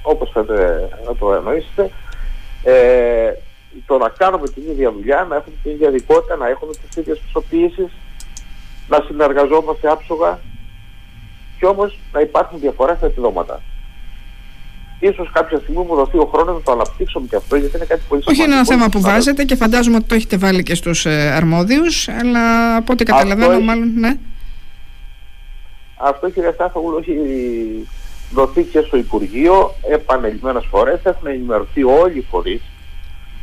όπως 0.02 0.32
θέλετε 0.32 0.90
να 1.06 1.16
το 1.16 1.34
εννοήσετε. 1.34 1.90
Ε, 2.63 3.32
το 3.86 3.98
να 3.98 4.10
κάνουμε 4.10 4.48
την 4.50 4.63
ίδια 4.72 4.92
δουλειά, 4.92 5.25
να 5.30 5.36
έχουμε 5.36 5.56
την 5.63 5.72
ίδια 5.72 5.90
δικότητα, 5.90 6.36
να 6.36 6.48
έχουμε 6.48 6.72
τις 6.72 6.96
ίδιες 6.96 7.20
πιστοποιήσεις, 7.20 7.92
να 8.88 9.04
συνεργαζόμαστε 9.08 9.90
άψογα 9.90 10.40
και 11.60 11.66
όμως 11.66 12.00
να 12.13 12.20
υπάρχουν 12.20 12.60
διαφορές 12.60 12.98
στα 12.98 13.06
επιδόματα. 13.06 13.62
Ίσως 15.00 15.32
κάποια 15.34 15.58
στιγμή 15.58 15.86
μου 15.88 15.96
δοθεί 15.96 16.18
ο 16.18 16.30
χρόνος 16.34 16.56
να 16.56 16.62
το 16.62 16.72
αναπτύξουμε 16.72 17.28
και 17.30 17.36
αυτό 17.36 17.56
γιατί 17.56 17.75
είναι 17.75 17.86
κάτι 17.86 18.02
πολύ 18.08 18.22
σημαντικό. 18.22 18.32
Όχι 18.32 18.44
είναι 18.44 18.54
ένα 18.54 18.66
θέμα 18.66 18.90
που 18.90 19.02
βάζετε 19.02 19.44
και 19.44 19.56
φαντάζομαι 19.56 19.96
ότι 19.96 20.06
το 20.06 20.16
έχετε 20.16 20.38
βάλει 20.38 20.63
και 20.63 20.75
στους 20.75 21.06
ε, 21.06 21.32
αρμόδιους 21.36 22.08
αλλά 22.08 22.75
από 22.75 22.94
ό,τι 22.94 23.04
καταλαβαίνω 23.04 23.60
μάλλον 23.60 23.92
ναι. 23.96 24.18
Αυτό 26.06 26.30
κύριε 26.30 26.52
Στάθογλου 26.52 26.98
έχει 26.98 27.18
δοθεί 28.32 28.64
και 28.64 28.82
στο 28.82 28.98
Υπουργείο 28.98 29.74
επανελειμμένες 29.90 30.66
φορές 30.66 31.00
έχουν 31.04 31.28
ενημερωθεί 31.28 31.84
όλοι 31.84 32.18
οι 32.18 32.26
φορείς 32.30 32.62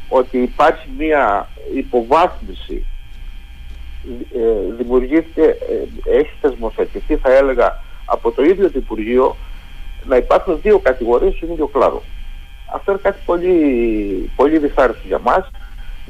ότι 0.08 0.38
υπάρχει 0.38 0.88
μια 0.98 1.48
υποβάθμιση 1.74 2.84
ε, 4.34 4.74
δημιουργήθηκε, 4.76 5.42
ε, 5.42 6.18
έχει 6.18 6.30
θεσμοθετηθεί 6.40 7.16
θα 7.16 7.32
έλεγα 7.32 7.82
από 8.04 8.30
το 8.30 8.42
ίδιο 8.42 8.70
το 8.70 8.78
Υπουργείο 8.78 9.36
να 10.04 10.16
υπάρχουν 10.16 10.60
δύο 10.62 10.78
κατηγορίες 10.78 11.34
στον 11.36 11.50
ίδιο 11.50 11.66
κλάδο. 11.66 12.02
Αυτό 12.74 12.90
είναι 12.92 13.00
κάτι 13.02 13.18
πολύ, 13.24 14.30
πολύ 14.36 14.58
δυσάρεστο 14.58 15.06
για 15.06 15.18
μας. 15.18 15.50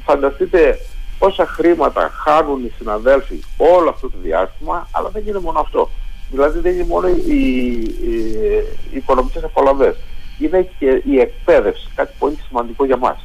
Φανταστείτε 0.03 0.77
πόσα 1.19 1.45
χρήματα 1.45 2.09
χάνουν 2.23 2.65
οι 2.65 2.71
συναδέλφοι 2.77 3.39
όλο 3.57 3.89
αυτό 3.89 4.09
το 4.09 4.17
διάστημα, 4.21 4.87
αλλά 4.91 5.09
δεν 5.09 5.23
είναι 5.27 5.39
μόνο 5.39 5.59
αυτό. 5.59 5.89
Δηλαδή 6.31 6.59
δεν 6.59 6.73
είναι 6.73 6.85
μόνο 6.85 7.07
οι, 7.07 7.21
οι, 7.27 7.39
οι 8.91 8.97
οικονομικές 8.97 9.43
απολαβές. 9.43 9.95
Είναι 10.39 10.69
και 10.79 11.01
η 11.05 11.19
εκπαίδευση, 11.19 11.87
κάτι 11.95 12.13
πολύ 12.19 12.37
σημαντικό 12.47 12.85
για 12.85 12.97
μας. 12.97 13.17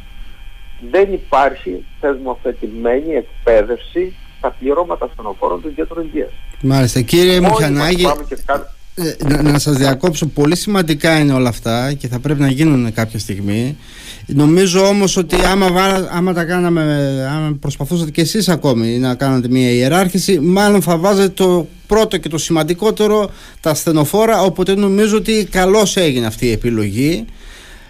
Δεν 0.90 1.12
υπάρχει 1.12 1.84
θεσμοθετημένη 2.00 3.14
εκπαίδευση 3.14 4.16
στα 4.38 4.50
πληρώματα 4.50 5.10
οφόρο 5.16 5.56
του 5.56 5.74
κέντρου 5.74 6.00
υγείας. 6.00 6.30
Μάλιστα. 6.60 7.00
Κύριε 7.00 7.40
Μουχανάγη, 7.40 8.04
ε, 8.04 8.12
να, 9.28 9.42
να 9.42 9.58
σας 9.58 9.76
διακόψω, 9.76 10.26
πολύ 10.26 10.56
σημαντικά 10.56 11.18
είναι 11.18 11.32
όλα 11.32 11.48
αυτά 11.48 11.92
και 11.92 12.08
θα 12.08 12.18
πρέπει 12.18 12.40
να 12.40 12.50
γίνουν 12.50 12.92
κάποια 12.92 13.18
στιγμή. 13.18 13.76
Νομίζω 14.26 14.86
όμως 14.86 15.16
ότι 15.16 15.36
άμα, 15.44 15.66
άμα 16.10 16.32
τα 16.32 16.44
κάναμε, 16.44 16.82
άμα 17.30 17.56
προσπαθούσατε 17.60 18.10
και 18.10 18.20
εσείς 18.20 18.48
ακόμη 18.48 18.98
να 18.98 19.14
κάνετε 19.14 19.48
μια 19.48 19.70
ιεράρχηση, 19.70 20.40
μάλλον 20.40 20.82
θα 20.82 20.96
βάζετε 20.96 21.28
το 21.28 21.68
πρώτο 21.86 22.16
και 22.16 22.28
το 22.28 22.38
σημαντικότερο, 22.38 23.30
τα 23.60 23.70
ασθενοφόρα, 23.70 24.42
οπότε 24.42 24.74
νομίζω 24.74 25.16
ότι 25.16 25.48
καλώς 25.50 25.96
έγινε 25.96 26.26
αυτή 26.26 26.46
η 26.46 26.52
επιλογή. 26.52 27.24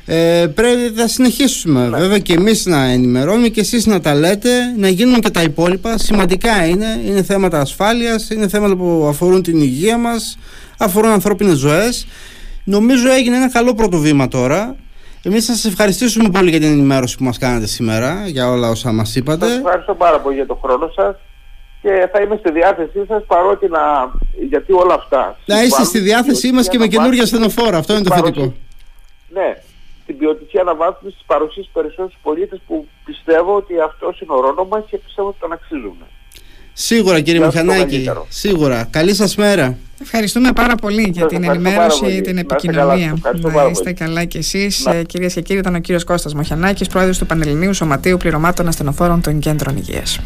Ε, 0.08 0.46
πρέπει 0.54 0.92
να 0.94 1.06
συνεχίσουμε. 1.06 1.88
Ναι. 1.88 1.98
βέβαια 1.98 2.18
και 2.18 2.32
εμείς 2.32 2.66
να 2.66 2.84
ενημερώνουμε 2.84 3.48
και 3.48 3.60
εσείς 3.60 3.86
να 3.86 4.00
τα 4.00 4.14
λέτε 4.14 4.50
να 4.76 4.88
γίνουν 4.88 5.20
και 5.20 5.30
τα 5.30 5.42
υπόλοιπα. 5.42 5.98
Σημαντικά 5.98 6.66
είναι 6.66 7.00
είναι 7.04 7.22
θέματα 7.22 7.60
ασφάλειας 7.60 8.30
είναι 8.30 8.48
θέματα 8.48 8.76
που 8.76 9.06
αφορούν 9.08 9.42
την 9.42 9.60
υγεία 9.60 9.98
μας 9.98 10.38
αφορούν 10.78 11.10
ανθρώπινες 11.10 11.56
ζωές. 11.56 12.06
Νομίζω 12.64 13.08
έγινε 13.08 13.36
ένα 13.36 13.50
καλό 13.50 13.75
πρώτο 13.75 13.98
βήμα 13.98 14.28
τώρα. 14.28 14.76
Εμείς 15.22 15.46
θα 15.46 15.52
σας 15.52 15.64
ευχαριστήσουμε 15.64 16.28
πολύ 16.30 16.50
για 16.50 16.60
την 16.60 16.68
ενημέρωση 16.68 17.16
που 17.16 17.25
μας 17.25 17.38
κάνατε 17.38 17.66
σήμερα 17.66 18.22
για 18.26 18.50
όλα 18.50 18.68
όσα 18.68 18.92
μας 18.92 19.16
είπατε. 19.16 19.46
Σας 19.46 19.56
ευχαριστώ 19.56 19.94
πάρα 19.94 20.20
πολύ 20.20 20.34
για 20.34 20.46
τον 20.46 20.58
χρόνο 20.62 20.90
σας 20.94 21.16
και 21.82 22.08
θα 22.12 22.20
είμαι 22.20 22.36
στη 22.36 22.52
διάθεσή 22.52 23.04
σας 23.08 23.22
παρότι 23.26 23.68
να... 23.68 23.80
γιατί 24.48 24.72
όλα 24.72 24.94
αυτά... 24.94 25.38
Να 25.44 25.62
είστε 25.62 25.84
στη 25.84 25.98
διάθεσή 25.98 26.52
μας 26.52 26.68
και 26.68 26.78
με 26.78 26.86
καινούργια 26.86 27.26
στενοφόρα, 27.26 27.78
αυτό 27.78 27.92
είναι 27.92 28.02
το 28.02 28.14
θετικό. 28.14 28.54
Ναι, 29.28 29.54
την 30.06 30.18
ποιοτική 30.18 30.58
αναβάθμιση 30.58 31.16
της 31.16 31.25
παρουσίας 31.26 31.70
περισσότερους 31.72 32.16
πολίτες 32.22 32.60
που 32.66 32.86
πιστεύω 33.04 33.56
ότι 33.56 33.80
αυτός 33.80 34.20
είναι 34.20 34.32
ο 34.32 34.40
ρόλος 34.40 34.68
μας 34.68 34.84
και 34.90 34.98
πιστεύω 34.98 35.28
ότι 35.28 35.38
τον 35.40 35.52
αξίζουμε. 35.52 36.06
Σίγουρα 36.72 37.20
κύριε 37.20 37.46
Μηχανάκη, 37.46 38.10
σίγουρα. 38.28 38.88
Καλή 38.90 39.14
σας 39.14 39.36
μέρα. 39.36 39.78
Ευχαριστούμε 40.00 40.52
πάρα 40.52 40.75
πολύ 40.75 41.10
για 41.12 41.26
την 41.26 41.44
ενημέρωση, 41.44 42.20
την 42.20 42.38
επικοινωνία. 42.38 43.18
Να 43.54 43.64
είστε 43.70 43.92
καλά 43.92 44.25
κι 44.25 44.36
εσείς. 44.36 44.86
Ε, 44.86 45.02
Κυρίες 45.02 45.34
και 45.34 45.40
κύριοι, 45.40 45.58
ήταν 45.58 45.75
ο 45.75 45.78
κύριος 45.78 46.04
Κώστας 46.04 46.34
Μοχιανάκης, 46.34 46.88
πρόεδρος 46.88 47.18
του 47.18 47.26
Πανελληνίου 47.26 47.75
Σωματείου 47.75 48.16
Πληρωμάτων 48.16 48.68
Ασθενοφόρων 48.68 49.20
των 49.20 49.38
Κέντρων 49.38 49.76
Υγείας. 49.76 50.20